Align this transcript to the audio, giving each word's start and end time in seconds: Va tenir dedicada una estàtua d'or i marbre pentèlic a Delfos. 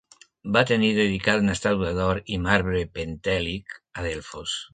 Va 0.55 0.61
tenir 0.69 0.87
dedicada 0.99 1.43
una 1.45 1.55
estàtua 1.57 1.91
d'or 1.99 2.21
i 2.37 2.41
marbre 2.47 2.83
pentèlic 2.97 3.79
a 3.79 4.09
Delfos. 4.09 4.59